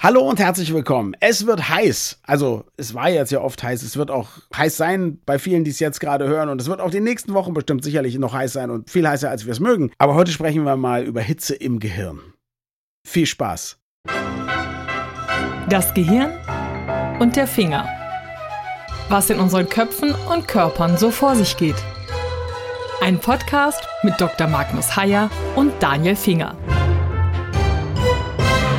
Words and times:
Hallo 0.00 0.20
und 0.20 0.38
herzlich 0.38 0.72
willkommen. 0.72 1.16
Es 1.18 1.44
wird 1.44 1.70
heiß. 1.70 2.20
Also, 2.22 2.64
es 2.76 2.94
war 2.94 3.10
jetzt 3.10 3.32
ja 3.32 3.40
oft 3.40 3.60
heiß. 3.60 3.82
Es 3.82 3.96
wird 3.96 4.12
auch 4.12 4.28
heiß 4.56 4.76
sein 4.76 5.18
bei 5.26 5.40
vielen, 5.40 5.64
die 5.64 5.72
es 5.72 5.80
jetzt 5.80 5.98
gerade 5.98 6.28
hören. 6.28 6.50
Und 6.50 6.60
es 6.60 6.68
wird 6.68 6.80
auch 6.80 6.92
die 6.92 7.00
nächsten 7.00 7.34
Wochen 7.34 7.52
bestimmt 7.52 7.82
sicherlich 7.82 8.16
noch 8.16 8.32
heiß 8.32 8.52
sein 8.52 8.70
und 8.70 8.90
viel 8.90 9.08
heißer, 9.08 9.28
als 9.28 9.44
wir 9.44 9.50
es 9.50 9.58
mögen. 9.58 9.90
Aber 9.98 10.14
heute 10.14 10.30
sprechen 10.30 10.62
wir 10.62 10.76
mal 10.76 11.02
über 11.02 11.20
Hitze 11.20 11.56
im 11.56 11.80
Gehirn. 11.80 12.20
Viel 13.04 13.26
Spaß. 13.26 13.80
Das 15.68 15.92
Gehirn 15.94 16.30
und 17.18 17.34
der 17.34 17.48
Finger. 17.48 17.88
Was 19.08 19.30
in 19.30 19.40
unseren 19.40 19.68
Köpfen 19.68 20.14
und 20.32 20.46
Körpern 20.46 20.96
so 20.96 21.10
vor 21.10 21.34
sich 21.34 21.56
geht. 21.56 21.82
Ein 23.00 23.18
Podcast 23.18 23.82
mit 24.04 24.14
Dr. 24.20 24.46
Magnus 24.46 24.94
Heyer 24.94 25.28
und 25.56 25.72
Daniel 25.80 26.14
Finger. 26.14 26.56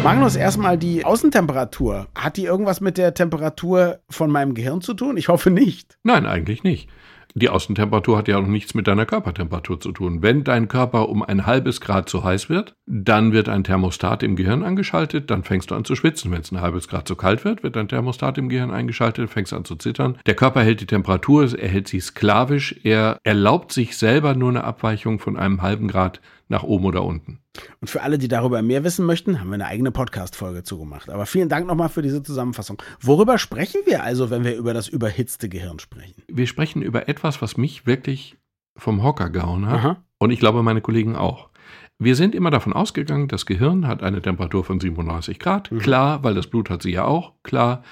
Magnus, 0.03 0.37
erstmal 0.37 0.77
die 0.77 1.03
Außentemperatur. 1.03 2.07
Hat 2.15 2.37
die 2.37 2.45
irgendwas 2.45 2.79
mit 2.79 2.97
der 2.97 3.13
Temperatur 3.13 3.99
von 4.09 4.31
meinem 4.31 4.53
Gehirn 4.53 4.81
zu 4.81 4.93
tun? 4.93 5.17
Ich 5.17 5.27
hoffe 5.27 5.51
nicht. 5.51 5.97
Nein, 6.03 6.25
eigentlich 6.25 6.63
nicht. 6.63 6.89
Die 7.35 7.49
Außentemperatur 7.49 8.17
hat 8.17 8.27
ja 8.27 8.37
auch 8.37 8.47
nichts 8.47 8.73
mit 8.73 8.87
deiner 8.87 9.05
Körpertemperatur 9.05 9.79
zu 9.79 9.91
tun. 9.91 10.21
Wenn 10.23 10.43
dein 10.43 10.67
Körper 10.67 11.09
um 11.09 11.21
ein 11.21 11.45
halbes 11.45 11.79
Grad 11.79 12.09
zu 12.09 12.23
heiß 12.23 12.49
wird, 12.49 12.75
dann 12.87 13.33
wird 13.33 13.49
ein 13.49 13.63
Thermostat 13.63 14.23
im 14.23 14.35
Gehirn 14.35 14.63
angeschaltet, 14.63 15.29
dann 15.29 15.43
fängst 15.43 15.69
du 15.69 15.75
an 15.75 15.85
zu 15.85 15.95
schwitzen. 15.95 16.31
Wenn 16.31 16.41
es 16.41 16.51
ein 16.51 16.61
halbes 16.61 16.87
Grad 16.87 17.07
zu 17.07 17.15
kalt 17.15 17.45
wird, 17.45 17.61
wird 17.61 17.77
ein 17.77 17.87
Thermostat 17.87 18.37
im 18.39 18.49
Gehirn 18.49 18.71
eingeschaltet, 18.71 19.29
fängst 19.29 19.53
an 19.53 19.65
zu 19.65 19.75
zittern. 19.75 20.17
Der 20.25 20.35
Körper 20.35 20.63
hält 20.63 20.81
die 20.81 20.87
Temperatur, 20.87 21.57
er 21.57 21.69
hält 21.69 21.87
sie 21.87 21.99
sklavisch, 21.99 22.75
er 22.83 23.19
erlaubt 23.23 23.71
sich 23.71 23.97
selber 23.97 24.33
nur 24.33 24.49
eine 24.49 24.63
Abweichung 24.63 25.19
von 25.19 25.37
einem 25.37 25.61
halben 25.61 25.87
Grad 25.87 26.21
nach 26.49 26.63
oben 26.63 26.85
oder 26.85 27.03
unten. 27.03 27.39
Und 27.81 27.89
für 27.89 28.01
alle, 28.01 28.17
die 28.17 28.27
darüber 28.27 28.61
mehr 28.61 28.83
wissen 28.83 29.05
möchten, 29.05 29.39
haben 29.39 29.49
wir 29.49 29.55
eine 29.55 29.65
eigene 29.65 29.91
Podcast-Folge 29.91 30.63
zugemacht. 30.63 31.09
Aber 31.09 31.25
vielen 31.25 31.49
Dank 31.49 31.67
nochmal 31.67 31.89
für 31.89 32.01
diese 32.01 32.23
Zusammenfassung. 32.23 32.81
Worüber 33.01 33.37
sprechen 33.37 33.81
wir 33.85 34.03
also, 34.03 34.29
wenn 34.29 34.43
wir 34.43 34.55
über 34.55 34.73
das 34.73 34.87
überhitzte 34.87 35.49
Gehirn 35.49 35.79
sprechen? 35.79 36.23
Wir 36.27 36.47
sprechen 36.47 36.81
über 36.81 37.07
etwas, 37.07 37.18
was 37.23 37.57
mich 37.57 37.85
wirklich 37.85 38.37
vom 38.77 39.03
Hocker 39.03 39.29
gehauen 39.29 39.67
hat. 39.67 39.79
Aha. 39.79 40.03
Und 40.17 40.31
ich 40.31 40.39
glaube, 40.39 40.63
meine 40.63 40.81
Kollegen 40.81 41.15
auch. 41.15 41.49
Wir 41.97 42.15
sind 42.15 42.33
immer 42.33 42.49
davon 42.49 42.71
ausgegangen, 42.71 43.27
das 43.27 43.45
Gehirn 43.45 43.85
hat 43.85 44.03
eine 44.03 44.21
Temperatur 44.21 44.63
von 44.63 44.79
37 44.79 45.37
Grad. 45.37 45.71
Mhm. 45.71 45.79
Klar, 45.79 46.23
weil 46.23 46.33
das 46.33 46.47
Blut 46.47 46.69
hat 46.69 46.81
sie 46.81 46.91
ja 46.91 47.03
auch. 47.03 47.33
Klar. 47.43 47.83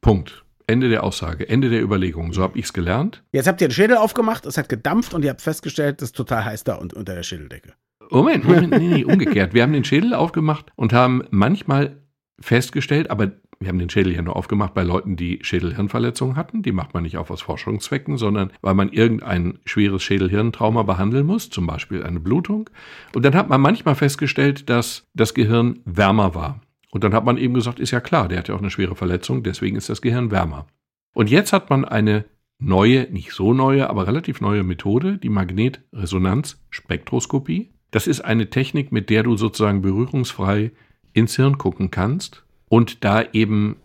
Punkt. 0.00 0.44
Ende 0.68 0.88
der 0.88 1.04
Aussage, 1.04 1.48
Ende 1.48 1.70
der 1.70 1.82
Überlegung. 1.82 2.32
So 2.32 2.42
habe 2.42 2.58
ich 2.58 2.66
es 2.66 2.72
gelernt. 2.72 3.22
Jetzt 3.32 3.46
habt 3.46 3.60
ihr 3.60 3.68
den 3.68 3.74
Schädel 3.74 3.96
aufgemacht, 3.96 4.46
es 4.46 4.58
hat 4.58 4.68
gedampft 4.68 5.14
und 5.14 5.24
ihr 5.24 5.30
habt 5.30 5.42
festgestellt, 5.42 6.02
es 6.02 6.08
ist 6.08 6.16
total 6.16 6.44
heiß 6.44 6.64
da 6.64 6.74
und 6.74 6.92
unter 6.92 7.14
der 7.14 7.22
Schädeldecke. 7.22 7.74
Moment, 8.10 8.44
Moment, 8.44 8.70
nee, 8.70 8.88
nee, 8.88 9.04
umgekehrt. 9.04 9.54
Wir 9.54 9.62
haben 9.62 9.72
den 9.72 9.84
Schädel 9.84 10.14
aufgemacht 10.14 10.72
und 10.76 10.92
haben 10.92 11.22
manchmal 11.30 11.96
festgestellt, 12.40 13.10
aber 13.10 13.32
wir 13.58 13.68
haben 13.68 13.78
den 13.78 13.88
Schädel 13.88 14.14
ja 14.14 14.20
nur 14.22 14.36
aufgemacht 14.36 14.74
bei 14.74 14.82
Leuten, 14.82 15.16
die 15.16 15.38
Schädelhirnverletzungen 15.42 16.36
hatten. 16.36 16.62
Die 16.62 16.72
macht 16.72 16.92
man 16.94 17.04
nicht 17.04 17.16
auf 17.16 17.30
aus 17.30 17.40
Forschungszwecken, 17.42 18.18
sondern 18.18 18.50
weil 18.60 18.74
man 18.74 18.90
irgendein 18.90 19.58
schweres 19.64 20.02
Schädelhirntrauma 20.02 20.82
behandeln 20.82 21.24
muss, 21.26 21.48
zum 21.48 21.64
Beispiel 21.66 22.02
eine 22.02 22.18
Blutung. 22.20 22.68
Und 23.14 23.24
dann 23.24 23.34
hat 23.34 23.48
man 23.48 23.60
manchmal 23.60 23.94
festgestellt, 23.94 24.68
dass 24.68 25.06
das 25.14 25.32
Gehirn 25.34 25.78
wärmer 25.84 26.34
war. 26.34 26.60
Und 26.90 27.04
dann 27.04 27.14
hat 27.14 27.24
man 27.24 27.38
eben 27.38 27.54
gesagt, 27.54 27.80
ist 27.80 27.92
ja 27.92 28.00
klar, 28.00 28.28
der 28.28 28.38
hat 28.38 28.48
ja 28.48 28.54
auch 28.54 28.60
eine 28.60 28.70
schwere 28.70 28.94
Verletzung, 28.94 29.42
deswegen 29.42 29.76
ist 29.76 29.88
das 29.88 30.02
Gehirn 30.02 30.30
wärmer. 30.30 30.66
Und 31.14 31.30
jetzt 31.30 31.52
hat 31.52 31.70
man 31.70 31.84
eine 31.84 32.24
neue, 32.58 33.08
nicht 33.10 33.32
so 33.32 33.54
neue, 33.54 33.88
aber 33.88 34.06
relativ 34.06 34.40
neue 34.40 34.64
Methode, 34.64 35.18
die 35.18 35.28
Magnetresonanzspektroskopie. 35.28 37.70
Das 37.90 38.06
ist 38.06 38.20
eine 38.20 38.48
Technik, 38.50 38.92
mit 38.92 39.10
der 39.10 39.22
du 39.22 39.36
sozusagen 39.36 39.82
berührungsfrei 39.82 40.72
ins 41.12 41.36
Hirn 41.36 41.58
gucken 41.58 41.90
kannst 41.90 42.45
und 42.68 43.04
da 43.04 43.22
eben 43.32 43.76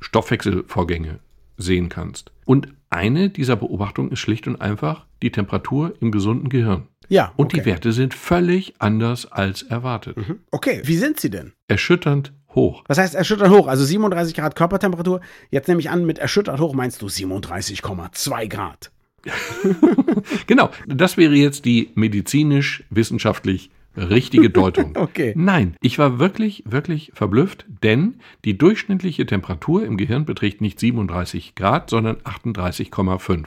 Stoffwechselvorgänge 0.00 1.20
sehen 1.56 1.88
kannst. 1.88 2.32
Und 2.44 2.68
eine 2.90 3.30
dieser 3.30 3.56
Beobachtungen 3.56 4.12
ist 4.12 4.20
schlicht 4.20 4.46
und 4.46 4.60
einfach 4.60 5.06
die 5.22 5.32
Temperatur 5.32 5.94
im 6.00 6.12
gesunden 6.12 6.48
Gehirn. 6.48 6.88
Ja. 7.08 7.32
Und 7.36 7.52
die 7.52 7.64
Werte 7.64 7.92
sind 7.92 8.14
völlig 8.14 8.74
anders 8.78 9.30
als 9.30 9.62
erwartet. 9.62 10.16
Mhm. 10.16 10.40
Okay, 10.50 10.82
wie 10.84 10.96
sind 10.96 11.20
sie 11.20 11.30
denn? 11.30 11.52
Erschütternd 11.68 12.32
hoch. 12.54 12.84
Was 12.88 12.98
heißt 12.98 13.14
erschütternd 13.14 13.54
hoch? 13.54 13.66
Also 13.68 13.84
37 13.84 14.34
Grad 14.34 14.56
Körpertemperatur. 14.56 15.20
Jetzt 15.50 15.68
nehme 15.68 15.80
ich 15.80 15.90
an, 15.90 16.04
mit 16.04 16.18
erschütternd 16.18 16.60
hoch 16.60 16.74
meinst 16.74 17.02
du 17.02 17.06
37,2 17.06 18.48
Grad. 18.48 18.90
genau, 20.46 20.70
das 20.86 21.16
wäre 21.16 21.34
jetzt 21.34 21.64
die 21.64 21.90
medizinisch-wissenschaftlich 21.94 23.70
richtige 23.96 24.50
Deutung. 24.50 24.92
okay. 24.96 25.32
Nein, 25.36 25.76
ich 25.80 25.98
war 25.98 26.18
wirklich, 26.18 26.64
wirklich 26.66 27.12
verblüfft, 27.14 27.66
denn 27.82 28.16
die 28.44 28.58
durchschnittliche 28.58 29.26
Temperatur 29.26 29.84
im 29.84 29.96
Gehirn 29.96 30.24
beträgt 30.24 30.60
nicht 30.60 30.78
37 30.78 31.54
Grad, 31.54 31.90
sondern 31.90 32.16
38,5. 32.16 33.46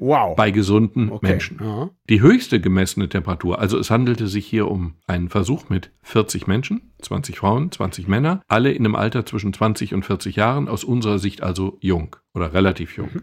Wow. 0.00 0.34
Bei 0.34 0.50
gesunden 0.50 1.10
okay. 1.10 1.28
Menschen. 1.28 1.58
Ja. 1.62 1.90
Die 2.08 2.22
höchste 2.22 2.58
gemessene 2.58 3.08
Temperatur, 3.10 3.58
also 3.58 3.78
es 3.78 3.90
handelte 3.90 4.28
sich 4.28 4.46
hier 4.46 4.70
um 4.70 4.94
einen 5.06 5.28
Versuch 5.28 5.68
mit 5.68 5.90
40 6.02 6.46
Menschen, 6.46 6.92
20 7.02 7.36
Frauen, 7.36 7.70
20 7.70 8.08
Männer, 8.08 8.40
alle 8.48 8.72
in 8.72 8.86
einem 8.86 8.94
Alter 8.94 9.26
zwischen 9.26 9.52
20 9.52 9.92
und 9.92 10.06
40 10.06 10.36
Jahren, 10.36 10.68
aus 10.68 10.84
unserer 10.84 11.18
Sicht 11.18 11.42
also 11.42 11.76
jung 11.80 12.16
oder 12.32 12.54
relativ 12.54 12.96
jung. 12.96 13.10
Mhm. 13.12 13.22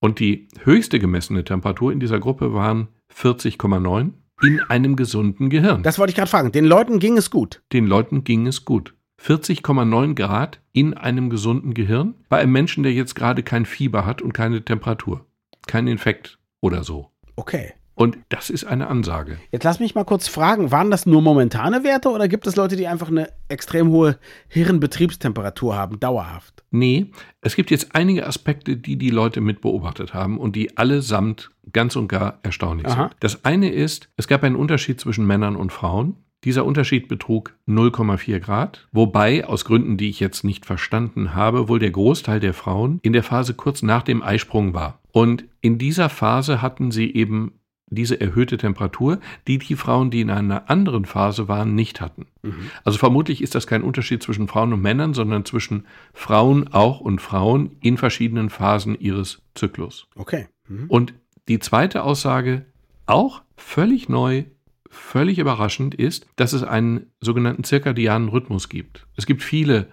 Und 0.00 0.20
die 0.20 0.48
höchste 0.62 0.98
gemessene 0.98 1.44
Temperatur 1.44 1.92
in 1.92 1.98
dieser 1.98 2.20
Gruppe 2.20 2.52
waren 2.52 2.88
40,9 3.12 4.12
in 4.42 4.60
einem 4.60 4.96
gesunden 4.96 5.50
Gehirn. 5.50 5.82
Das 5.82 5.98
wollte 5.98 6.10
ich 6.10 6.16
gerade 6.16 6.30
fragen. 6.30 6.52
Den 6.52 6.64
Leuten 6.64 6.98
ging 6.98 7.16
es 7.16 7.30
gut. 7.30 7.62
Den 7.72 7.86
Leuten 7.86 8.24
ging 8.24 8.46
es 8.46 8.64
gut. 8.64 8.94
40,9 9.22 10.14
Grad 10.14 10.60
in 10.72 10.94
einem 10.94 11.28
gesunden 11.28 11.74
Gehirn 11.74 12.14
bei 12.28 12.38
einem 12.38 12.52
Menschen, 12.52 12.84
der 12.84 12.92
jetzt 12.92 13.14
gerade 13.14 13.42
kein 13.42 13.66
Fieber 13.66 14.06
hat 14.06 14.22
und 14.22 14.32
keine 14.32 14.64
Temperatur, 14.64 15.26
kein 15.66 15.88
Infekt 15.88 16.38
oder 16.60 16.84
so. 16.84 17.10
Okay. 17.34 17.72
Und 17.98 18.16
das 18.28 18.48
ist 18.48 18.62
eine 18.62 18.86
Ansage. 18.86 19.38
Jetzt 19.50 19.64
lass 19.64 19.80
mich 19.80 19.96
mal 19.96 20.04
kurz 20.04 20.28
fragen, 20.28 20.70
waren 20.70 20.88
das 20.88 21.04
nur 21.04 21.20
momentane 21.20 21.82
Werte 21.82 22.10
oder 22.10 22.28
gibt 22.28 22.46
es 22.46 22.54
Leute, 22.54 22.76
die 22.76 22.86
einfach 22.86 23.08
eine 23.08 23.28
extrem 23.48 23.88
hohe 23.88 24.18
Hirnbetriebstemperatur 24.46 25.74
haben, 25.74 25.98
dauerhaft? 25.98 26.62
Nee, 26.70 27.06
es 27.40 27.56
gibt 27.56 27.72
jetzt 27.72 27.96
einige 27.96 28.24
Aspekte, 28.24 28.76
die 28.76 28.98
die 28.98 29.10
Leute 29.10 29.40
mit 29.40 29.60
beobachtet 29.60 30.14
haben 30.14 30.38
und 30.38 30.54
die 30.54 30.76
allesamt 30.76 31.50
ganz 31.72 31.96
und 31.96 32.06
gar 32.06 32.38
erstaunlich 32.44 32.86
Aha. 32.86 33.08
sind. 33.08 33.16
Das 33.18 33.44
eine 33.44 33.70
ist, 33.72 34.08
es 34.16 34.28
gab 34.28 34.44
einen 34.44 34.54
Unterschied 34.54 35.00
zwischen 35.00 35.26
Männern 35.26 35.56
und 35.56 35.72
Frauen. 35.72 36.14
Dieser 36.44 36.64
Unterschied 36.64 37.08
betrug 37.08 37.54
0,4 37.66 38.38
Grad, 38.38 38.86
wobei 38.92 39.44
aus 39.44 39.64
Gründen, 39.64 39.96
die 39.96 40.08
ich 40.08 40.20
jetzt 40.20 40.44
nicht 40.44 40.66
verstanden 40.66 41.34
habe, 41.34 41.68
wohl 41.68 41.80
der 41.80 41.90
Großteil 41.90 42.38
der 42.38 42.54
Frauen 42.54 43.00
in 43.02 43.12
der 43.12 43.24
Phase 43.24 43.54
kurz 43.54 43.82
nach 43.82 44.04
dem 44.04 44.22
Eisprung 44.22 44.72
war. 44.72 45.00
Und 45.10 45.46
in 45.60 45.78
dieser 45.78 46.08
Phase 46.08 46.62
hatten 46.62 46.92
sie 46.92 47.12
eben 47.12 47.57
diese 47.90 48.20
erhöhte 48.20 48.58
Temperatur, 48.58 49.18
die 49.46 49.58
die 49.58 49.76
Frauen, 49.76 50.10
die 50.10 50.20
in 50.20 50.30
einer 50.30 50.68
anderen 50.70 51.04
Phase 51.04 51.48
waren, 51.48 51.74
nicht 51.74 52.00
hatten. 52.00 52.26
Mhm. 52.42 52.70
Also 52.84 52.98
vermutlich 52.98 53.42
ist 53.42 53.54
das 53.54 53.66
kein 53.66 53.82
Unterschied 53.82 54.22
zwischen 54.22 54.48
Frauen 54.48 54.72
und 54.72 54.82
Männern, 54.82 55.14
sondern 55.14 55.44
zwischen 55.44 55.86
Frauen 56.12 56.68
auch 56.68 57.00
und 57.00 57.20
Frauen 57.20 57.76
in 57.80 57.96
verschiedenen 57.96 58.50
Phasen 58.50 58.98
ihres 58.98 59.42
Zyklus. 59.54 60.06
Okay. 60.14 60.46
Mhm. 60.68 60.86
Und 60.88 61.14
die 61.48 61.58
zweite 61.58 62.02
Aussage, 62.02 62.66
auch 63.06 63.42
völlig 63.56 64.08
neu, 64.08 64.44
völlig 64.90 65.38
überraschend, 65.38 65.94
ist, 65.94 66.26
dass 66.36 66.52
es 66.52 66.62
einen 66.62 67.06
sogenannten 67.20 67.64
zirkadianen 67.64 68.28
Rhythmus 68.28 68.68
gibt. 68.68 69.06
Es 69.16 69.26
gibt 69.26 69.42
viele 69.42 69.88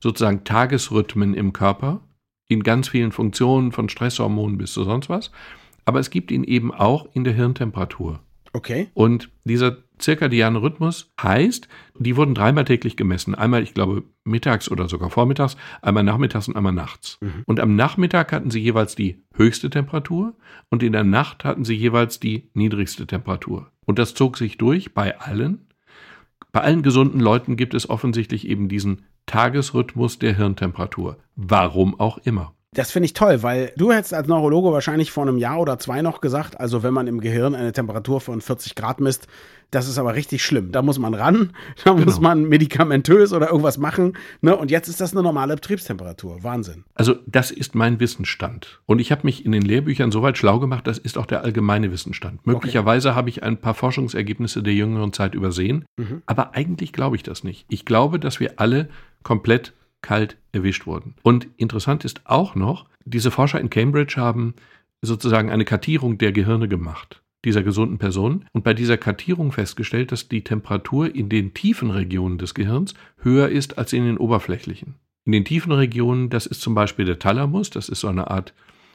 sozusagen 0.00 0.44
Tagesrhythmen 0.44 1.34
im 1.34 1.52
Körper, 1.52 2.00
in 2.48 2.62
ganz 2.62 2.88
vielen 2.88 3.12
Funktionen, 3.12 3.72
von 3.72 3.88
Stresshormonen 3.88 4.58
bis 4.58 4.72
zu 4.72 4.84
sonst 4.84 5.08
was 5.08 5.30
aber 5.88 6.00
es 6.00 6.10
gibt 6.10 6.30
ihn 6.30 6.44
eben 6.44 6.70
auch 6.70 7.08
in 7.14 7.24
der 7.24 7.32
Hirntemperatur. 7.32 8.20
Okay. 8.52 8.88
Und 8.92 9.30
dieser 9.44 9.78
zirkadiane 9.96 10.60
Rhythmus 10.60 11.10
heißt, 11.18 11.66
die 11.98 12.14
wurden 12.14 12.34
dreimal 12.34 12.66
täglich 12.66 12.94
gemessen. 12.98 13.34
Einmal, 13.34 13.62
ich 13.62 13.72
glaube, 13.72 14.02
mittags 14.22 14.70
oder 14.70 14.86
sogar 14.86 15.08
vormittags, 15.08 15.56
einmal 15.80 16.04
nachmittags 16.04 16.46
und 16.46 16.56
einmal 16.56 16.74
nachts. 16.74 17.16
Mhm. 17.22 17.42
Und 17.46 17.58
am 17.58 17.74
Nachmittag 17.74 18.32
hatten 18.32 18.50
sie 18.50 18.60
jeweils 18.60 18.96
die 18.96 19.22
höchste 19.32 19.70
Temperatur 19.70 20.36
und 20.68 20.82
in 20.82 20.92
der 20.92 21.04
Nacht 21.04 21.44
hatten 21.44 21.64
sie 21.64 21.74
jeweils 21.74 22.20
die 22.20 22.50
niedrigste 22.52 23.06
Temperatur. 23.06 23.72
Und 23.86 23.98
das 23.98 24.12
zog 24.12 24.36
sich 24.36 24.58
durch 24.58 24.92
bei 24.92 25.18
allen. 25.18 25.68
Bei 26.52 26.60
allen 26.60 26.82
gesunden 26.82 27.18
Leuten 27.18 27.56
gibt 27.56 27.72
es 27.72 27.88
offensichtlich 27.88 28.46
eben 28.46 28.68
diesen 28.68 29.06
Tagesrhythmus 29.24 30.18
der 30.18 30.36
Hirntemperatur. 30.36 31.16
Warum 31.34 31.98
auch 31.98 32.18
immer. 32.18 32.52
Das 32.74 32.90
finde 32.90 33.06
ich 33.06 33.14
toll, 33.14 33.42
weil 33.42 33.72
du 33.76 33.92
hättest 33.92 34.12
als 34.12 34.28
Neurologe 34.28 34.72
wahrscheinlich 34.72 35.10
vor 35.10 35.26
einem 35.26 35.38
Jahr 35.38 35.58
oder 35.58 35.78
zwei 35.78 36.02
noch 36.02 36.20
gesagt, 36.20 36.60
also 36.60 36.82
wenn 36.82 36.92
man 36.92 37.06
im 37.06 37.20
Gehirn 37.20 37.54
eine 37.54 37.72
Temperatur 37.72 38.20
von 38.20 38.42
40 38.42 38.74
Grad 38.74 39.00
misst, 39.00 39.26
das 39.70 39.88
ist 39.88 39.98
aber 39.98 40.14
richtig 40.14 40.42
schlimm. 40.44 40.70
Da 40.70 40.82
muss 40.82 40.98
man 40.98 41.14
ran, 41.14 41.52
da 41.84 41.92
genau. 41.92 42.04
muss 42.04 42.20
man 42.20 42.44
medikamentös 42.44 43.32
oder 43.32 43.48
irgendwas 43.48 43.78
machen. 43.78 44.18
Ne? 44.42 44.54
Und 44.54 44.70
jetzt 44.70 44.88
ist 44.88 45.00
das 45.00 45.12
eine 45.12 45.22
normale 45.22 45.54
Betriebstemperatur. 45.54 46.42
Wahnsinn. 46.42 46.84
Also 46.94 47.16
das 47.26 47.50
ist 47.50 47.74
mein 47.74 48.00
Wissensstand. 48.00 48.80
Und 48.84 48.98
ich 48.98 49.12
habe 49.12 49.22
mich 49.24 49.46
in 49.46 49.52
den 49.52 49.62
Lehrbüchern 49.62 50.12
so 50.12 50.20
weit 50.20 50.36
schlau 50.36 50.58
gemacht, 50.58 50.86
das 50.86 50.98
ist 50.98 51.16
auch 51.16 51.26
der 51.26 51.42
allgemeine 51.44 51.90
Wissensstand. 51.90 52.46
Möglicherweise 52.46 53.08
okay. 53.08 53.16
habe 53.16 53.28
ich 53.30 53.42
ein 53.42 53.56
paar 53.56 53.74
Forschungsergebnisse 53.74 54.62
der 54.62 54.74
jüngeren 54.74 55.14
Zeit 55.14 55.34
übersehen, 55.34 55.86
mhm. 55.96 56.22
aber 56.26 56.54
eigentlich 56.54 56.92
glaube 56.92 57.16
ich 57.16 57.22
das 57.22 57.44
nicht. 57.44 57.64
Ich 57.68 57.86
glaube, 57.86 58.18
dass 58.18 58.40
wir 58.40 58.54
alle 58.56 58.88
komplett 59.22 59.72
kalt 60.02 60.36
erwischt 60.52 60.86
wurden. 60.86 61.14
Und 61.22 61.48
interessant 61.56 62.04
ist 62.04 62.22
auch 62.24 62.54
noch, 62.54 62.86
diese 63.04 63.30
Forscher 63.30 63.60
in 63.60 63.70
Cambridge 63.70 64.16
haben 64.16 64.54
sozusagen 65.02 65.50
eine 65.50 65.64
Kartierung 65.64 66.18
der 66.18 66.32
Gehirne 66.32 66.68
gemacht 66.68 67.22
dieser 67.44 67.62
gesunden 67.62 67.98
Personen 67.98 68.46
und 68.52 68.64
bei 68.64 68.74
dieser 68.74 68.96
Kartierung 68.96 69.52
festgestellt, 69.52 70.10
dass 70.12 70.28
die 70.28 70.42
Temperatur 70.42 71.14
in 71.14 71.28
den 71.28 71.54
tiefen 71.54 71.90
Regionen 71.90 72.38
des 72.38 72.54
Gehirns 72.54 72.94
höher 73.18 73.48
ist 73.48 73.78
als 73.78 73.92
in 73.92 74.04
den 74.04 74.18
oberflächlichen. 74.18 74.96
In 75.24 75.32
den 75.32 75.44
tiefen 75.44 75.72
Regionen, 75.72 76.30
das 76.30 76.46
ist 76.46 76.60
zum 76.60 76.74
Beispiel 76.74 77.04
der 77.04 77.18
Thalamus, 77.18 77.70
das 77.70 77.88
ist 77.88 78.00
so 78.00 78.08
eine 78.08 78.30
Art 78.30 78.54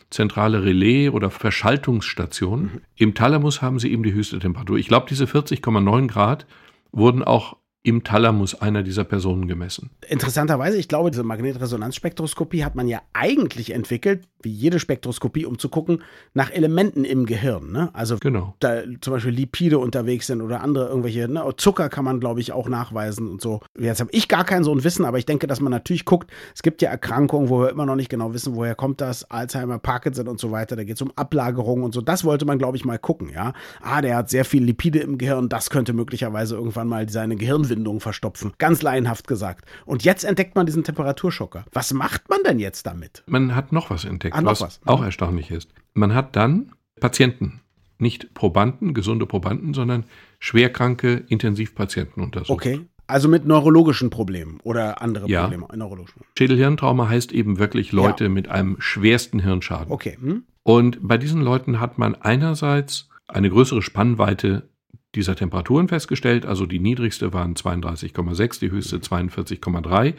zentrale 0.10 0.64
Relais- 0.64 1.10
oder 1.10 1.30
Verschaltungsstation. 1.30 2.64
Mhm. 2.64 2.82
Im 2.96 3.14
Thalamus 3.16 3.62
haben 3.62 3.80
sie 3.80 3.92
eben 3.92 4.04
die 4.04 4.14
höchste 4.14 4.40
Temperatur. 4.40 4.78
Ich 4.78 4.88
glaube, 4.88 5.08
diese 5.10 5.26
40,9 5.26 6.08
Grad 6.08 6.46
wurden 6.92 7.24
auch 7.24 7.58
im 7.84 8.04
Thalamus 8.06 8.56
einer 8.56 8.82
dieser 8.82 9.04
Personen 9.04 9.48
gemessen. 9.48 9.92
Interessanterweise, 10.08 10.78
ich 10.78 10.88
glaube, 10.88 11.12
diese 11.12 11.24
Magnetresonanzspektroskopie 11.24 12.64
hat 12.64 12.76
man 12.76 12.88
ja 12.88 13.02
eigentlich 13.12 13.72
entwickelt, 13.72 14.26
wie 14.44 14.52
jede 14.52 14.80
Spektroskopie, 14.80 15.46
um 15.46 15.58
zu 15.60 15.70
gucken 15.70 16.04
nach 16.34 16.52
Elementen 16.52 17.06
im 17.06 17.26
Gehirn. 17.26 17.72
Ne? 17.72 17.90
Also 17.94 18.18
genau. 18.18 18.56
da 18.60 18.82
zum 19.02 19.14
Beispiel 19.14 19.32
Lipide 19.32 19.80
unterwegs 19.80 20.28
sind 20.28 20.42
oder 20.42 20.62
andere 20.62 20.88
irgendwelche, 20.88 21.28
ne? 21.28 21.44
Zucker 21.58 21.90
kann 21.90 22.06
man, 22.06 22.20
glaube 22.20 22.40
ich, 22.40 22.52
auch 22.52 22.68
nachweisen 22.68 23.30
und 23.30 23.42
so. 23.42 23.62
Jetzt 23.78 24.00
habe 24.00 24.10
ich 24.12 24.28
gar 24.28 24.44
kein 24.44 24.64
so 24.64 24.74
ein 24.74 24.84
Wissen, 24.84 25.06
aber 25.06 25.18
ich 25.18 25.26
denke, 25.26 25.48
dass 25.48 25.62
man 25.62 25.72
natürlich 25.72 26.06
guckt, 26.06 26.32
es 26.56 26.62
gibt 26.62 26.82
ja 26.82 26.90
Erkrankungen, 26.90 27.50
wo 27.50 27.62
wir 27.62 27.70
immer 27.70 27.86
noch 27.86 27.96
nicht 27.96 28.10
genau 28.10 28.34
wissen, 28.34 28.56
woher 28.56 28.76
kommt 28.76 29.02
das, 29.02 29.30
Alzheimer, 29.30 29.80
Parkinson 29.80 30.28
und 30.28 30.40
so 30.40 30.52
weiter, 30.52 30.76
da 30.76 30.84
geht 30.84 30.96
es 30.96 31.02
um 31.02 31.12
Ablagerungen 31.16 31.84
und 31.84 31.94
so. 31.94 32.02
Das 32.02 32.24
wollte 32.24 32.46
man, 32.46 32.58
glaube 32.58 32.78
ich, 32.78 32.86
mal 32.86 33.00
gucken, 33.00 33.30
ja. 33.30 33.54
Ah, 33.82 34.02
der 34.02 34.18
hat 34.18 34.30
sehr 34.30 34.46
viel 34.46 34.64
Lipide 34.64 35.00
im 35.00 35.18
Gehirn, 35.18 35.50
das 35.50 35.70
könnte 35.70 35.94
möglicherweise 35.94 36.56
irgendwann 36.56 36.88
mal 36.88 37.08
seine 37.10 37.36
Gehirnwindung 37.36 38.00
verstopfen. 38.00 38.54
Ganz 38.58 38.82
laienhaft 38.82 39.28
gesagt. 39.28 39.66
Und 39.86 40.04
jetzt 40.04 40.24
entdeckt 40.24 40.56
man 40.56 40.66
diesen 40.66 40.84
Temperaturschocker. 40.84 41.66
Was 41.72 41.94
macht 41.94 42.30
man 42.30 42.40
denn 42.44 42.60
jetzt 42.60 42.86
damit? 42.86 43.24
Man 43.26 43.56
hat 43.56 43.72
noch 43.72 43.90
was 43.90 44.06
entdeckt, 44.06 44.33
ah, 44.34 44.42
noch 44.42 44.52
was, 44.52 44.62
was 44.62 44.82
auch 44.86 45.04
erstaunlich 45.04 45.52
ist. 45.52 45.70
Man 45.94 46.14
hat 46.14 46.36
dann 46.36 46.72
Patienten, 47.00 47.62
nicht 47.98 48.34
Probanden, 48.34 48.94
gesunde 48.94 49.26
Probanden, 49.26 49.74
sondern 49.74 50.06
schwerkranke 50.40 51.24
Intensivpatienten 51.28 52.24
untersucht. 52.24 52.52
Okay. 52.52 52.82
Also 53.06 53.28
mit 53.28 53.46
neurologischen 53.46 54.10
Problemen 54.10 54.60
oder 54.64 55.02
andere 55.02 55.28
ja. 55.28 55.42
Probleme. 55.42 55.68
Neurologischen. 55.76 56.22
Schädelhirntrauma 56.38 57.10
heißt 57.10 57.34
eben 57.34 57.60
wirklich 57.60 57.92
Leute 57.92 58.26
ja. 58.26 58.30
mit 58.30 58.48
einem 58.48 58.78
schwersten 58.80 59.40
Hirnschaden. 59.40 59.92
Okay. 59.92 60.18
Hm? 60.20 60.44
Und 60.64 61.00
bei 61.02 61.18
diesen 61.18 61.42
Leuten 61.42 61.80
hat 61.80 61.98
man 61.98 62.16
einerseits 62.16 63.10
eine 63.28 63.50
größere 63.50 63.82
Spannweite 63.82 64.70
dieser 65.16 65.36
Temperaturen 65.36 65.88
festgestellt. 65.90 66.46
Also 66.46 66.66
die 66.66 66.80
niedrigste 66.80 67.34
waren 67.34 67.56
32,6, 67.56 68.60
die 68.60 68.72
höchste 68.72 68.98
42,3. 68.98 70.14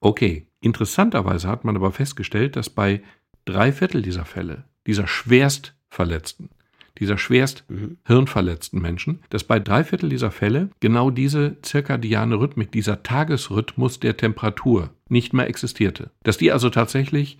Okay, 0.00 0.48
interessanterweise 0.60 1.48
hat 1.48 1.64
man 1.64 1.76
aber 1.76 1.92
festgestellt, 1.92 2.56
dass 2.56 2.68
bei 2.68 3.02
drei 3.44 3.72
Viertel 3.72 4.02
dieser 4.02 4.24
Fälle, 4.24 4.64
dieser 4.86 5.06
schwerst 5.06 5.74
Verletzten, 5.88 6.50
dieser 6.98 7.18
schwerst 7.18 7.64
mhm. 7.68 7.98
hirnverletzten 8.06 8.80
Menschen, 8.80 9.20
dass 9.30 9.44
bei 9.44 9.58
drei 9.58 9.84
Viertel 9.84 10.08
dieser 10.08 10.30
Fälle 10.30 10.70
genau 10.80 11.10
diese 11.10 11.60
zirkadiane 11.62 12.38
Rhythmik, 12.38 12.72
dieser 12.72 13.02
Tagesrhythmus 13.02 14.00
der 14.00 14.16
Temperatur 14.16 14.90
nicht 15.08 15.32
mehr 15.32 15.48
existierte. 15.48 16.10
Dass 16.22 16.36
die 16.36 16.52
also 16.52 16.70
tatsächlich 16.70 17.38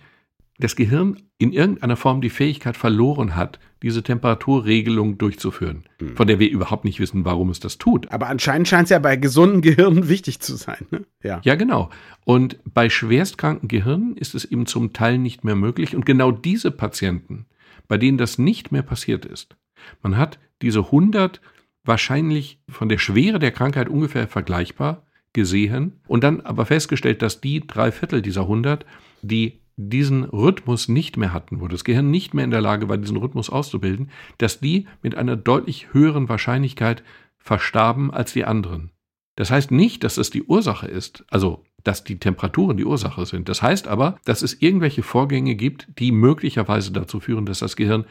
das 0.57 0.75
Gehirn 0.75 1.17
in 1.37 1.51
irgendeiner 1.51 1.97
Form 1.97 2.21
die 2.21 2.29
Fähigkeit 2.29 2.77
verloren 2.77 3.35
hat, 3.35 3.59
diese 3.81 4.03
Temperaturregelung 4.03 5.17
durchzuführen, 5.17 5.83
mhm. 5.99 6.15
von 6.15 6.27
der 6.27 6.39
wir 6.39 6.49
überhaupt 6.49 6.85
nicht 6.85 6.99
wissen, 6.99 7.25
warum 7.25 7.49
es 7.49 7.59
das 7.59 7.77
tut. 7.77 8.11
Aber 8.11 8.27
anscheinend 8.27 8.67
scheint 8.67 8.85
es 8.85 8.89
ja 8.91 8.99
bei 8.99 9.17
gesunden 9.17 9.61
Gehirnen 9.61 10.07
wichtig 10.09 10.39
zu 10.39 10.55
sein. 10.55 10.85
Ne? 10.91 11.05
Ja. 11.23 11.41
ja, 11.43 11.55
genau. 11.55 11.89
Und 12.23 12.57
bei 12.73 12.89
schwerstkranken 12.89 13.67
Gehirnen 13.67 14.15
ist 14.15 14.33
es 14.33 14.45
eben 14.45 14.65
zum 14.65 14.93
Teil 14.93 15.17
nicht 15.17 15.43
mehr 15.43 15.55
möglich. 15.55 15.95
Und 15.95 16.05
genau 16.05 16.31
diese 16.31 16.71
Patienten, 16.71 17.45
bei 17.87 17.97
denen 17.97 18.17
das 18.17 18.37
nicht 18.37 18.71
mehr 18.71 18.83
passiert 18.83 19.25
ist, 19.25 19.57
man 20.01 20.17
hat 20.17 20.39
diese 20.61 20.79
100 20.79 21.41
wahrscheinlich 21.83 22.59
von 22.69 22.89
der 22.89 22.97
Schwere 22.97 23.39
der 23.39 23.51
Krankheit 23.51 23.89
ungefähr 23.89 24.27
vergleichbar 24.27 25.05
gesehen 25.33 25.99
und 26.07 26.23
dann 26.23 26.41
aber 26.41 26.65
festgestellt, 26.65 27.21
dass 27.21 27.41
die 27.41 27.67
drei 27.67 27.91
Viertel 27.91 28.21
dieser 28.21 28.41
100, 28.41 28.85
die 29.21 29.59
diesen 29.77 30.23
Rhythmus 30.23 30.87
nicht 30.87 31.17
mehr 31.17 31.33
hatten, 31.33 31.59
wo 31.59 31.67
das 31.67 31.83
Gehirn 31.83 32.09
nicht 32.09 32.33
mehr 32.33 32.45
in 32.45 32.51
der 32.51 32.61
Lage 32.61 32.87
war, 32.87 32.97
diesen 32.97 33.17
Rhythmus 33.17 33.49
auszubilden, 33.49 34.09
dass 34.37 34.59
die 34.59 34.87
mit 35.01 35.15
einer 35.15 35.35
deutlich 35.35 35.93
höheren 35.93 36.29
Wahrscheinlichkeit 36.29 37.03
verstarben 37.37 38.11
als 38.11 38.33
die 38.33 38.45
anderen. 38.45 38.91
Das 39.35 39.51
heißt 39.51 39.71
nicht, 39.71 40.03
dass 40.03 40.17
es 40.17 40.29
die 40.29 40.43
Ursache 40.43 40.87
ist, 40.87 41.25
also 41.29 41.63
dass 41.83 42.03
die 42.03 42.19
Temperaturen 42.19 42.77
die 42.77 42.85
Ursache 42.85 43.25
sind. 43.25 43.49
Das 43.49 43.61
heißt 43.61 43.87
aber, 43.87 44.17
dass 44.25 44.41
es 44.41 44.59
irgendwelche 44.61 45.03
Vorgänge 45.03 45.55
gibt, 45.55 45.87
die 45.99 46.11
möglicherweise 46.11 46.91
dazu 46.91 47.19
führen, 47.19 47.45
dass 47.45 47.59
das 47.59 47.75
Gehirn 47.75 48.05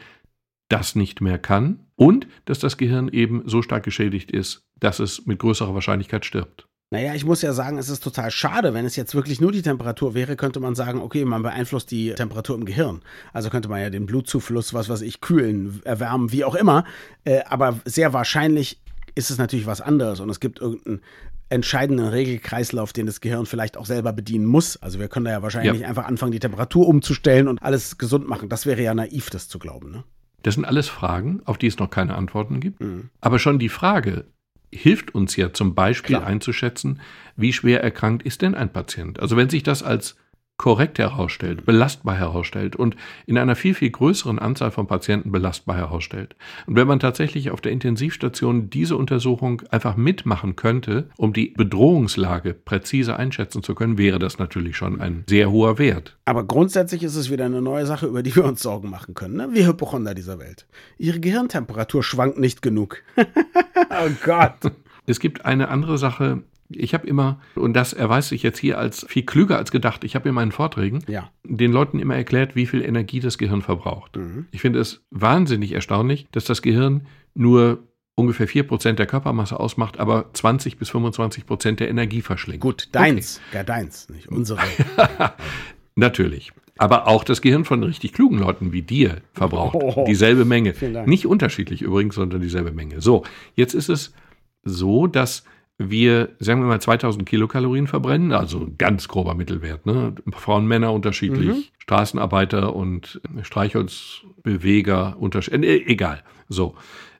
das 0.69 0.95
nicht 0.95 1.21
mehr 1.21 1.37
kann 1.37 1.87
und 1.95 2.27
dass 2.45 2.59
das 2.59 2.77
Gehirn 2.77 3.09
eben 3.09 3.43
so 3.45 3.61
stark 3.61 3.83
geschädigt 3.83 4.31
ist, 4.31 4.65
dass 4.79 4.99
es 4.99 5.25
mit 5.25 5.39
größerer 5.39 5.73
Wahrscheinlichkeit 5.73 6.25
stirbt. 6.25 6.67
Naja, 6.91 7.15
ich 7.15 7.25
muss 7.25 7.41
ja 7.41 7.51
sagen, 7.51 7.77
es 7.77 7.89
ist 7.89 8.03
total 8.03 8.29
schade. 8.29 8.73
Wenn 8.73 8.85
es 8.85 8.95
jetzt 8.95 9.15
wirklich 9.15 9.41
nur 9.41 9.51
die 9.51 9.63
Temperatur 9.63 10.13
wäre, 10.13 10.35
könnte 10.35 10.59
man 10.59 10.75
sagen, 10.75 11.01
okay, 11.01 11.25
man 11.25 11.41
beeinflusst 11.41 11.89
die 11.89 12.13
Temperatur 12.13 12.55
im 12.55 12.65
Gehirn. 12.65 13.01
Also 13.33 13.49
könnte 13.49 13.69
man 13.69 13.81
ja 13.81 13.89
den 13.89 14.05
Blutzufluss, 14.05 14.73
was 14.73 14.87
weiß 14.87 15.01
ich, 15.01 15.19
kühlen, 15.19 15.81
erwärmen, 15.83 16.31
wie 16.31 16.45
auch 16.45 16.55
immer. 16.55 16.85
Äh, 17.23 17.41
aber 17.45 17.79
sehr 17.85 18.13
wahrscheinlich 18.13 18.79
ist 19.15 19.31
es 19.31 19.37
natürlich 19.37 19.65
was 19.65 19.81
anderes 19.81 20.19
und 20.19 20.29
es 20.29 20.39
gibt 20.39 20.59
irgendeinen 20.59 21.01
entscheidenden 21.49 22.07
Regelkreislauf, 22.07 22.93
den 22.93 23.05
das 23.05 23.21
Gehirn 23.21 23.45
vielleicht 23.45 23.77
auch 23.77 23.85
selber 23.85 24.13
bedienen 24.13 24.45
muss. 24.45 24.77
Also 24.77 24.99
wir 24.99 25.07
können 25.07 25.25
da 25.25 25.31
ja 25.31 25.41
wahrscheinlich 25.41 25.81
ja. 25.81 25.87
einfach 25.87 26.05
anfangen, 26.05 26.31
die 26.31 26.39
Temperatur 26.39 26.87
umzustellen 26.87 27.47
und 27.47 27.61
alles 27.61 27.97
gesund 27.97 28.27
machen. 28.27 28.49
Das 28.49 28.65
wäre 28.65 28.81
ja 28.81 28.93
naiv, 28.93 29.29
das 29.29 29.47
zu 29.47 29.59
glauben. 29.59 29.91
Ne? 29.91 30.03
Das 30.43 30.55
sind 30.55 30.65
alles 30.65 30.87
Fragen, 30.87 31.41
auf 31.45 31.57
die 31.57 31.67
es 31.67 31.77
noch 31.77 31.89
keine 31.89 32.15
Antworten 32.15 32.59
gibt. 32.59 32.81
Mhm. 32.81 33.09
Aber 33.21 33.39
schon 33.39 33.59
die 33.59 33.69
Frage, 33.69 34.25
hilft 34.75 35.15
uns 35.15 35.35
ja 35.35 35.53
zum 35.53 35.75
Beispiel 35.75 36.17
Klar. 36.17 36.27
einzuschätzen, 36.27 37.01
wie 37.35 37.53
schwer 37.53 37.83
erkrankt 37.83 38.23
ist 38.23 38.41
denn 38.41 38.55
ein 38.55 38.71
Patient. 38.71 39.19
Also 39.19 39.37
wenn 39.37 39.49
sich 39.49 39.63
das 39.63 39.83
als 39.83 40.15
korrekt 40.57 40.99
herausstellt, 40.99 41.65
belastbar 41.65 42.15
herausstellt 42.15 42.75
und 42.75 42.95
in 43.25 43.37
einer 43.37 43.55
viel, 43.55 43.73
viel 43.73 43.89
größeren 43.89 44.39
Anzahl 44.39 44.71
von 44.71 44.87
Patienten 44.87 45.31
belastbar 45.31 45.75
herausstellt. 45.75 46.35
Und 46.65 46.75
wenn 46.75 46.87
man 46.87 46.99
tatsächlich 46.99 47.51
auf 47.51 47.59
der 47.59 47.73
Intensivstation 47.73 48.69
diese 48.69 48.95
Untersuchung 48.95 49.63
einfach 49.69 49.97
mitmachen 49.97 50.55
könnte, 50.55 51.09
um 51.17 51.33
die 51.33 51.53
Bedrohungslage 51.57 52.53
präzise 52.53 53.17
einschätzen 53.17 53.63
zu 53.63 53.75
können, 53.75 53.97
wäre 53.97 54.17
das 54.17 54.39
natürlich 54.39 54.77
schon 54.77 55.01
ein 55.01 55.25
sehr 55.27 55.51
hoher 55.51 55.77
Wert. 55.77 56.17
Aber 56.23 56.45
grundsätzlich 56.45 57.03
ist 57.03 57.15
es 57.15 57.29
wieder 57.29 57.45
eine 57.45 57.61
neue 57.61 57.85
Sache, 57.85 58.07
über 58.07 58.23
die 58.23 58.35
wir 58.35 58.45
uns 58.45 58.61
Sorgen 58.61 58.89
machen 58.89 59.13
können. 59.13 59.35
Ne? 59.35 59.49
Wir 59.51 59.67
Hypochonder 59.67 60.13
dieser 60.13 60.39
Welt. 60.39 60.65
Ihre 60.97 61.19
Gehirntemperatur 61.19 62.01
schwankt 62.01 62.39
nicht 62.39 62.61
genug. 62.61 63.03
oh 63.17 64.09
Gott. 64.23 64.71
Es 65.05 65.19
gibt 65.19 65.45
eine 65.45 65.67
andere 65.67 65.97
Sache, 65.97 66.43
ich 66.69 66.93
habe 66.93 67.07
immer, 67.07 67.39
und 67.55 67.73
das 67.73 67.93
erweist 67.93 68.29
sich 68.29 68.43
jetzt 68.43 68.57
hier 68.57 68.77
als 68.79 69.05
viel 69.07 69.23
klüger 69.23 69.57
als 69.57 69.71
gedacht, 69.71 70.03
ich 70.03 70.15
habe 70.15 70.29
in 70.29 70.35
meinen 70.35 70.51
Vorträgen 70.51 71.03
ja. 71.07 71.29
den 71.43 71.71
Leuten 71.71 71.99
immer 71.99 72.15
erklärt, 72.15 72.55
wie 72.55 72.65
viel 72.65 72.83
Energie 72.83 73.19
das 73.19 73.37
Gehirn 73.37 73.61
verbraucht. 73.61 74.15
Mhm. 74.17 74.45
Ich 74.51 74.61
finde 74.61 74.79
es 74.79 75.05
wahnsinnig 75.11 75.73
erstaunlich, 75.73 76.27
dass 76.31 76.45
das 76.45 76.61
Gehirn 76.61 77.05
nur 77.33 77.83
ungefähr 78.15 78.47
4% 78.47 78.93
der 78.93 79.05
Körpermasse 79.05 79.59
ausmacht, 79.59 79.99
aber 79.99 80.29
20 80.33 80.77
bis 80.77 80.89
25 80.89 81.45
Prozent 81.45 81.79
der 81.79 81.89
Energie 81.89 82.21
verschlingt. 82.21 82.61
Gut, 82.61 82.89
deins, 82.93 83.41
okay. 83.49 83.57
ja 83.57 83.63
deins, 83.63 84.09
nicht 84.09 84.29
unsere. 84.29 84.61
Natürlich. 85.95 86.51
Aber 86.77 87.07
auch 87.07 87.23
das 87.23 87.41
Gehirn 87.41 87.63
von 87.63 87.83
richtig 87.83 88.13
klugen 88.13 88.39
Leuten 88.39 88.73
wie 88.73 88.81
dir 88.81 89.21
verbraucht 89.33 89.75
oh, 89.75 90.03
dieselbe 90.05 90.43
Menge. 90.43 90.73
Nicht 91.05 91.25
unterschiedlich 91.25 91.81
übrigens, 91.81 92.15
sondern 92.15 92.41
dieselbe 92.41 92.71
Menge. 92.71 92.99
So, 92.99 93.23
jetzt 93.55 93.73
ist 93.73 93.89
es 93.89 94.13
so, 94.63 95.07
dass 95.07 95.45
wir, 95.77 96.29
sagen 96.39 96.61
wir 96.61 96.67
mal, 96.67 96.79
2000 96.79 97.27
Kilokalorien 97.27 97.87
verbrennen, 97.87 98.31
also 98.31 98.67
ganz 98.77 99.07
grober 99.07 99.35
Mittelwert. 99.35 99.85
Ne? 99.85 100.15
Frauen, 100.31 100.67
Männer 100.67 100.93
unterschiedlich, 100.93 101.47
mhm. 101.47 101.63
Straßenarbeiter 101.79 102.75
und 102.75 103.21
Streichholzbeweger 103.41 105.17
unterschiedlich, 105.19 105.69
äh, 105.69 105.91
egal. 105.91 106.23
So. 106.47 106.75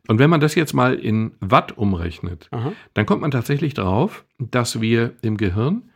Und 0.08 0.20
wenn 0.20 0.30
man 0.30 0.40
das 0.40 0.56
jetzt 0.56 0.74
mal 0.74 0.96
in 0.96 1.32
Watt 1.40 1.78
umrechnet, 1.78 2.48
Aha. 2.52 2.74
dann 2.94 3.06
kommt 3.06 3.22
man 3.22 3.32
tatsächlich 3.32 3.74
darauf, 3.74 4.24
dass 4.38 4.80
wir 4.80 5.14
im 5.22 5.36
Gehirn 5.38 5.90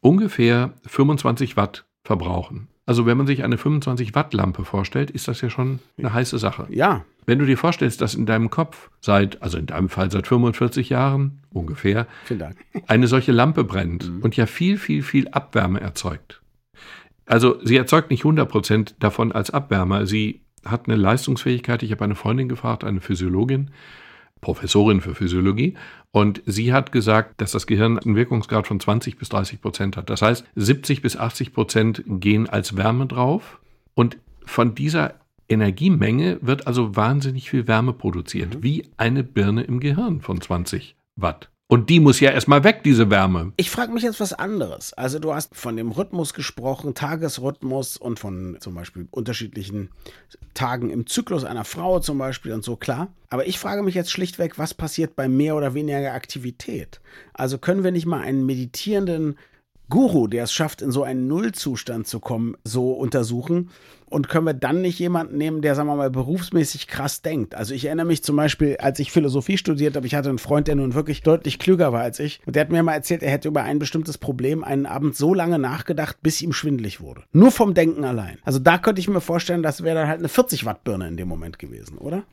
ungefähr 0.00 0.74
25 0.86 1.56
Watt 1.56 1.86
verbrauchen. 2.02 2.68
Also 2.86 3.06
wenn 3.06 3.16
man 3.16 3.26
sich 3.26 3.44
eine 3.44 3.56
25 3.56 4.14
Watt 4.14 4.34
Lampe 4.34 4.64
vorstellt, 4.64 5.10
ist 5.10 5.26
das 5.26 5.40
ja 5.40 5.48
schon 5.48 5.78
eine 5.96 6.12
heiße 6.12 6.38
Sache. 6.38 6.66
Ja. 6.68 7.04
Wenn 7.24 7.38
du 7.38 7.46
dir 7.46 7.56
vorstellst, 7.56 8.02
dass 8.02 8.14
in 8.14 8.26
deinem 8.26 8.50
Kopf 8.50 8.90
seit, 9.00 9.42
also 9.42 9.56
in 9.56 9.66
deinem 9.66 9.88
Fall 9.88 10.10
seit 10.10 10.26
45 10.26 10.90
Jahren 10.90 11.40
ungefähr, 11.50 12.06
eine 12.86 13.08
solche 13.08 13.32
Lampe 13.32 13.64
brennt 13.64 14.10
mhm. 14.10 14.20
und 14.20 14.36
ja 14.36 14.44
viel, 14.44 14.76
viel, 14.76 15.02
viel 15.02 15.28
Abwärme 15.28 15.80
erzeugt. 15.80 16.42
Also 17.24 17.58
sie 17.64 17.76
erzeugt 17.76 18.10
nicht 18.10 18.20
100 18.20 18.48
Prozent 18.48 18.94
davon 18.98 19.32
als 19.32 19.50
Abwärme. 19.50 20.06
Sie 20.06 20.42
hat 20.64 20.86
eine 20.86 20.96
Leistungsfähigkeit. 20.96 21.82
Ich 21.82 21.90
habe 21.90 22.04
eine 22.04 22.14
Freundin 22.14 22.50
gefragt, 22.50 22.84
eine 22.84 23.00
Physiologin, 23.00 23.70
Professorin 24.44 25.00
für 25.00 25.14
Physiologie. 25.14 25.74
Und 26.12 26.42
sie 26.44 26.72
hat 26.74 26.92
gesagt, 26.92 27.40
dass 27.40 27.52
das 27.52 27.66
Gehirn 27.66 27.98
einen 27.98 28.14
Wirkungsgrad 28.14 28.66
von 28.66 28.78
20 28.78 29.16
bis 29.16 29.30
30 29.30 29.62
Prozent 29.62 29.96
hat. 29.96 30.10
Das 30.10 30.20
heißt, 30.20 30.44
70 30.54 31.00
bis 31.00 31.16
80 31.16 31.54
Prozent 31.54 32.04
gehen 32.06 32.46
als 32.48 32.76
Wärme 32.76 33.06
drauf. 33.06 33.58
Und 33.94 34.18
von 34.44 34.74
dieser 34.74 35.14
Energiemenge 35.48 36.38
wird 36.42 36.66
also 36.66 36.94
wahnsinnig 36.94 37.48
viel 37.48 37.66
Wärme 37.66 37.94
produziert, 37.94 38.56
mhm. 38.56 38.62
wie 38.62 38.84
eine 38.98 39.24
Birne 39.24 39.62
im 39.62 39.80
Gehirn 39.80 40.20
von 40.20 40.40
20 40.40 40.94
Watt. 41.16 41.50
Und 41.66 41.88
die 41.88 41.98
muss 41.98 42.20
ja 42.20 42.30
erstmal 42.30 42.62
weg, 42.62 42.82
diese 42.84 43.08
Wärme. 43.08 43.52
Ich 43.56 43.70
frage 43.70 43.90
mich 43.92 44.02
jetzt 44.02 44.20
was 44.20 44.34
anderes. 44.34 44.92
Also 44.92 45.18
du 45.18 45.32
hast 45.32 45.56
von 45.56 45.76
dem 45.76 45.92
Rhythmus 45.92 46.34
gesprochen, 46.34 46.94
Tagesrhythmus 46.94 47.96
und 47.96 48.18
von 48.18 48.58
zum 48.60 48.74
Beispiel 48.74 49.08
unterschiedlichen 49.10 49.88
Tagen 50.52 50.90
im 50.90 51.06
Zyklus 51.06 51.44
einer 51.44 51.64
Frau 51.64 52.00
zum 52.00 52.18
Beispiel 52.18 52.52
und 52.52 52.62
so, 52.64 52.76
klar. 52.76 53.08
Aber 53.30 53.46
ich 53.46 53.58
frage 53.58 53.82
mich 53.82 53.94
jetzt 53.94 54.12
schlichtweg, 54.12 54.58
was 54.58 54.74
passiert 54.74 55.16
bei 55.16 55.26
mehr 55.26 55.56
oder 55.56 55.72
weniger 55.72 56.12
Aktivität? 56.12 57.00
Also 57.32 57.56
können 57.56 57.82
wir 57.82 57.92
nicht 57.92 58.06
mal 58.06 58.20
einen 58.20 58.44
meditierenden 58.44 59.38
Guru, 59.94 60.26
der 60.26 60.42
es 60.42 60.52
schafft, 60.52 60.82
in 60.82 60.90
so 60.90 61.04
einen 61.04 61.28
Nullzustand 61.28 62.08
zu 62.08 62.18
kommen, 62.18 62.56
so 62.64 62.90
untersuchen? 62.90 63.70
Und 64.06 64.28
können 64.28 64.44
wir 64.44 64.52
dann 64.52 64.80
nicht 64.80 64.98
jemanden 64.98 65.38
nehmen, 65.38 65.62
der, 65.62 65.76
sagen 65.76 65.88
wir 65.88 65.94
mal, 65.94 66.10
berufsmäßig 66.10 66.88
krass 66.88 67.22
denkt? 67.22 67.54
Also 67.54 67.74
ich 67.74 67.84
erinnere 67.84 68.06
mich 68.06 68.24
zum 68.24 68.34
Beispiel, 68.34 68.76
als 68.78 68.98
ich 68.98 69.12
Philosophie 69.12 69.56
studiert 69.56 69.94
habe, 69.94 70.04
ich 70.04 70.16
hatte 70.16 70.30
einen 70.30 70.38
Freund, 70.38 70.66
der 70.66 70.74
nun 70.74 70.94
wirklich 70.94 71.22
deutlich 71.22 71.60
klüger 71.60 71.92
war 71.92 72.02
als 72.02 72.18
ich. 72.18 72.40
Und 72.44 72.56
der 72.56 72.62
hat 72.62 72.72
mir 72.72 72.82
mal 72.82 72.94
erzählt, 72.94 73.22
er 73.22 73.30
hätte 73.30 73.46
über 73.46 73.62
ein 73.62 73.78
bestimmtes 73.78 74.18
Problem 74.18 74.64
einen 74.64 74.86
Abend 74.86 75.14
so 75.14 75.32
lange 75.32 75.60
nachgedacht, 75.60 76.16
bis 76.24 76.42
ihm 76.42 76.52
schwindlig 76.52 77.00
wurde. 77.00 77.22
Nur 77.32 77.52
vom 77.52 77.72
Denken 77.72 78.02
allein. 78.02 78.38
Also 78.42 78.58
da 78.58 78.78
könnte 78.78 79.00
ich 79.00 79.06
mir 79.06 79.20
vorstellen, 79.20 79.62
das 79.62 79.84
wäre 79.84 80.00
dann 80.00 80.08
halt 80.08 80.18
eine 80.18 80.28
40 80.28 80.64
Watt 80.64 80.82
Birne 80.82 81.06
in 81.06 81.16
dem 81.16 81.28
Moment 81.28 81.60
gewesen, 81.60 81.98
oder? 81.98 82.24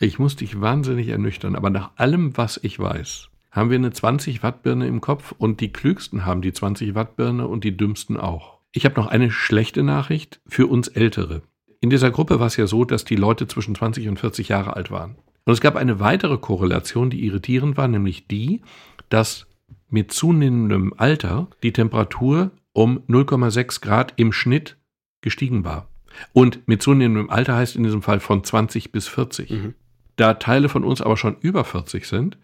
Ich 0.00 0.18
muss 0.18 0.34
dich 0.34 0.60
wahnsinnig 0.60 1.06
ernüchtern, 1.06 1.54
aber 1.54 1.70
nach 1.70 1.92
allem, 1.94 2.36
was 2.36 2.58
ich 2.60 2.80
weiß, 2.80 3.29
haben 3.50 3.70
wir 3.70 3.78
eine 3.78 3.92
20 3.92 4.42
Watt 4.42 4.62
Birne 4.62 4.86
im 4.86 5.00
Kopf 5.00 5.34
und 5.36 5.60
die 5.60 5.72
Klügsten 5.72 6.24
haben 6.24 6.42
die 6.42 6.52
20 6.52 6.94
Watt 6.94 7.16
Birne 7.16 7.48
und 7.48 7.64
die 7.64 7.76
Dümmsten 7.76 8.16
auch. 8.16 8.58
Ich 8.72 8.84
habe 8.84 9.00
noch 9.00 9.08
eine 9.08 9.30
schlechte 9.30 9.82
Nachricht 9.82 10.40
für 10.46 10.66
uns 10.68 10.88
Ältere. 10.88 11.42
In 11.80 11.90
dieser 11.90 12.10
Gruppe 12.10 12.38
war 12.38 12.46
es 12.46 12.56
ja 12.56 12.66
so, 12.66 12.84
dass 12.84 13.04
die 13.04 13.16
Leute 13.16 13.48
zwischen 13.48 13.74
20 13.74 14.08
und 14.08 14.18
40 14.20 14.48
Jahre 14.48 14.76
alt 14.76 14.90
waren. 14.90 15.16
Und 15.44 15.54
es 15.54 15.60
gab 15.60 15.76
eine 15.76 15.98
weitere 15.98 16.36
Korrelation, 16.36 17.10
die 17.10 17.24
irritierend 17.24 17.76
war, 17.76 17.88
nämlich 17.88 18.28
die, 18.28 18.62
dass 19.08 19.46
mit 19.88 20.12
zunehmendem 20.12 20.94
Alter 20.96 21.48
die 21.62 21.72
Temperatur 21.72 22.52
um 22.72 23.00
0,6 23.08 23.80
Grad 23.80 24.12
im 24.16 24.32
Schnitt 24.32 24.76
gestiegen 25.22 25.64
war. 25.64 25.88
Und 26.32 26.66
mit 26.68 26.82
zunehmendem 26.82 27.30
Alter 27.30 27.56
heißt 27.56 27.76
in 27.76 27.82
diesem 27.82 28.02
Fall 28.02 28.20
von 28.20 28.44
20 28.44 28.92
bis 28.92 29.08
40. 29.08 29.50
Mhm. 29.50 29.74
Da 30.16 30.34
Teile 30.34 30.68
von 30.68 30.84
uns 30.84 31.00
aber 31.00 31.16
schon 31.16 31.36
über 31.40 31.64
40 31.64 32.06
sind, 32.06 32.36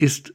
ist 0.00 0.34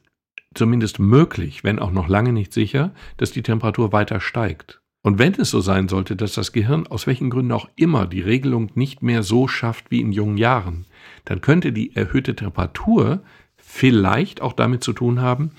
zumindest 0.54 0.98
möglich, 0.98 1.64
wenn 1.64 1.78
auch 1.78 1.90
noch 1.90 2.08
lange 2.08 2.32
nicht 2.32 2.52
sicher, 2.52 2.92
dass 3.16 3.32
die 3.32 3.42
Temperatur 3.42 3.92
weiter 3.92 4.20
steigt. 4.20 4.80
Und 5.02 5.18
wenn 5.18 5.34
es 5.34 5.50
so 5.50 5.60
sein 5.60 5.88
sollte, 5.88 6.16
dass 6.16 6.34
das 6.34 6.50
Gehirn 6.50 6.88
aus 6.88 7.06
welchen 7.06 7.30
Gründen 7.30 7.52
auch 7.52 7.68
immer 7.76 8.06
die 8.06 8.22
Regelung 8.22 8.72
nicht 8.74 9.02
mehr 9.02 9.22
so 9.22 9.46
schafft 9.46 9.90
wie 9.90 10.00
in 10.00 10.10
jungen 10.10 10.36
Jahren, 10.36 10.84
dann 11.24 11.40
könnte 11.40 11.72
die 11.72 11.94
erhöhte 11.94 12.34
Temperatur 12.34 13.22
vielleicht 13.56 14.40
auch 14.40 14.52
damit 14.52 14.82
zu 14.82 14.92
tun 14.92 15.20
haben, 15.20 15.52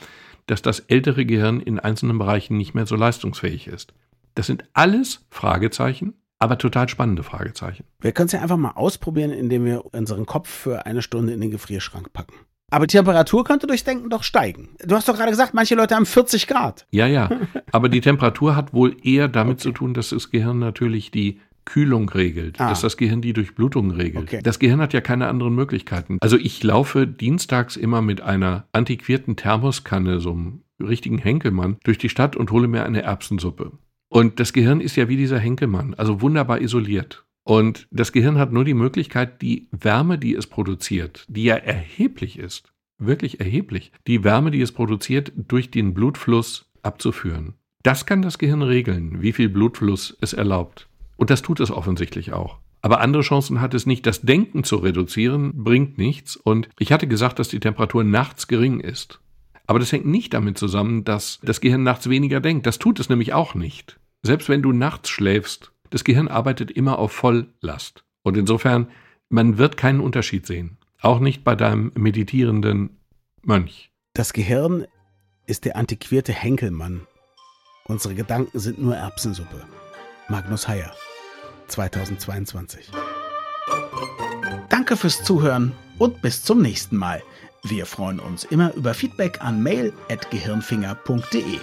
dass 0.48 0.62
das 0.62 0.82
ältere 0.82 1.26
Gehirn 1.26 1.62
in 1.62 1.80
einzelnen 1.80 2.18
Bereichen 2.18 2.58
nicht 2.58 2.74
mehr 2.74 2.86
so 2.86 2.96
leistungsfähig 2.96 3.68
ist. 3.68 3.94
Das 4.36 4.48
sind 4.48 4.66
alles 4.74 5.26
Fragezeichen, 5.30 6.16
aber 6.40 6.58
total 6.58 6.90
spannende 6.90 7.24
Fragezeichen. 7.24 7.86
Wir 8.00 8.12
können 8.12 8.28
es 8.28 8.34
ja 8.34 8.42
einfach 8.42 8.58
mal 8.58 8.72
ausprobieren, 8.72 9.32
indem 9.32 9.66
wir 9.66 9.86
unseren 9.94 10.26
Kopf 10.26 10.50
für 10.50 10.86
eine 10.86 11.02
Stunde 11.02 11.34
in 11.34 11.42
den 11.42 11.52
Gefrierschrank 11.52 12.14
packen. 12.14 12.36
Aber 12.70 12.86
die 12.86 12.98
Temperatur 12.98 13.46
könnte 13.46 13.66
durchs 13.66 13.86
Denken 13.86 14.10
doch 14.10 14.24
steigen. 14.24 14.70
Du 14.86 14.96
hast 14.96 15.08
doch 15.08 15.16
gerade 15.16 15.32
gesagt, 15.32 15.54
manche 15.54 15.76
Leute 15.76 15.96
haben 15.96 16.06
40 16.06 16.48
Grad. 16.48 16.86
Ja, 16.92 17.08
ja. 17.08 17.30
Aber 17.72 17.88
die 17.88 18.02
Temperatur 18.02 18.56
hat 18.56 18.74
wohl 18.74 18.98
eher 19.04 19.30
damit 19.30 19.56
okay. 19.56 19.64
zu 19.64 19.72
tun, 19.72 19.94
dass 19.94 20.10
das 20.10 20.32
Gehirn 20.32 20.60
natürlich 20.60 21.12
die 21.12 21.40
Kühlung 21.64 22.10
regelt, 22.10 22.60
ah. 22.60 22.70
dass 22.70 22.82
das 22.82 22.98
Gehirn 22.98 23.22
die 23.22 23.34
Durchblutung 23.34 23.92
regelt. 23.92 24.24
Okay. 24.24 24.42
Das 24.44 24.60
Gehirn 24.60 24.82
hat 24.82 24.94
ja 24.94 25.02
keine 25.02 25.28
anderen 25.28 25.56
Möglichkeiten. 25.56 26.18
Also 26.22 26.38
ich 26.38 26.64
laufe 26.64 27.08
dienstags 27.08 27.76
immer 27.76 28.02
mit 28.02 28.22
einer 28.22 28.68
antiquierten 28.72 29.36
Thermoskanne, 29.36 30.20
so 30.20 30.32
einem 30.32 30.62
richtigen 30.80 31.18
Henkelmann, 31.18 31.78
durch 31.84 31.98
die 31.98 32.10
Stadt 32.10 32.36
und 32.36 32.52
hole 32.52 32.68
mir 32.68 32.86
eine 32.86 33.02
Erbsensuppe. 33.02 33.72
Und 34.10 34.40
das 34.40 34.54
Gehirn 34.54 34.80
ist 34.80 34.96
ja 34.96 35.10
wie 35.10 35.18
dieser 35.18 35.40
Henkelmann, 35.40 35.94
also 35.94 36.22
wunderbar 36.22 36.62
isoliert. 36.62 37.26
Und 37.48 37.88
das 37.92 38.12
Gehirn 38.12 38.38
hat 38.38 38.52
nur 38.52 38.66
die 38.66 38.74
Möglichkeit, 38.74 39.42
die 39.42 39.70
Wärme, 39.72 40.18
die 40.18 40.36
es 40.36 40.48
produziert, 40.48 41.26
die 41.30 41.46
ja 41.46 41.56
erheblich 41.56 42.38
ist, 42.38 42.74
wirklich 42.98 43.40
erheblich, 43.40 43.94
die 44.06 44.26
Wärme, 44.26 44.52
die 44.52 44.60
es 44.60 44.74
produziert, 44.74 45.32
durch 45.34 45.72
den 45.72 45.94
Blutfluss 45.94 46.70
abzuführen. 46.84 47.54
Das 47.84 48.06
kann 48.06 48.22
das 48.22 48.38
Gehirn 48.38 48.64
regeln, 48.64 49.22
wie 49.22 49.32
viel 49.32 49.48
Blutfluss 49.48 50.18
es 50.20 50.34
erlaubt. 50.34 50.90
Und 51.16 51.30
das 51.30 51.42
tut 51.42 51.62
es 51.62 51.72
offensichtlich 51.72 52.34
auch. 52.34 52.60
Aber 52.82 53.00
andere 53.00 53.24
Chancen 53.24 53.62
hat 53.62 53.74
es 53.74 53.86
nicht. 53.86 54.06
Das 54.06 54.24
Denken 54.24 54.66
zu 54.66 54.76
reduzieren 54.76 55.64
bringt 55.64 55.98
nichts. 55.98 56.36
Und 56.36 56.68
ich 56.78 56.92
hatte 56.92 57.08
gesagt, 57.08 57.40
dass 57.40 57.48
die 57.48 57.62
Temperatur 57.62 58.04
nachts 58.04 58.50
gering 58.50 58.82
ist. 58.82 59.22
Aber 59.68 59.80
das 59.80 59.94
hängt 59.94 60.06
nicht 60.06 60.34
damit 60.34 60.58
zusammen, 60.58 61.06
dass 61.06 61.40
das 61.44 61.62
Gehirn 61.62 61.84
nachts 61.84 62.10
weniger 62.10 62.42
denkt. 62.42 62.66
Das 62.68 62.78
tut 62.78 63.00
es 63.00 63.08
nämlich 63.08 63.34
auch 63.34 63.56
nicht. 63.56 64.02
Selbst 64.22 64.50
wenn 64.50 64.62
du 64.62 64.74
nachts 64.74 65.10
schläfst, 65.10 65.72
das 65.90 66.04
Gehirn 66.04 66.28
arbeitet 66.28 66.72
immer 66.72 67.00
auf 67.00 67.12
Volllast. 67.12 68.04
Und 68.24 68.38
insofern, 68.38 68.88
man 69.30 69.58
wird 69.58 69.78
keinen 69.78 70.00
Unterschied 70.00 70.46
sehen. 70.46 70.78
Auch 71.02 71.20
nicht 71.20 71.44
bei 71.44 71.56
deinem 71.56 71.92
meditierenden 71.96 72.98
Mönch. 73.42 73.92
Das 74.14 74.34
Gehirn 74.34 74.86
ist 75.46 75.66
der 75.66 75.76
antiquierte 75.76 76.34
Henkelmann. 76.34 77.08
Unsere 77.86 78.16
Gedanken 78.16 78.60
sind 78.60 78.80
nur 78.80 78.96
Erbsensuppe. 78.96 79.64
Magnus 80.28 80.68
Heyer, 80.68 80.92
2022. 81.68 82.92
Danke 84.70 84.98
fürs 84.98 85.24
Zuhören 85.24 85.72
und 85.98 86.22
bis 86.22 86.44
zum 86.44 86.62
nächsten 86.62 86.98
Mal. 86.98 87.24
Wir 87.64 87.86
freuen 87.86 88.20
uns 88.20 88.44
immer 88.44 88.74
über 88.74 88.94
Feedback 88.94 89.42
an 89.42 89.64
mail.gehirnfinger.de. 89.64 91.60